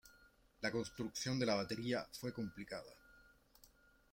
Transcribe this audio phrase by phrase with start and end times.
[0.61, 2.91] La construcción de la batería fue complicada.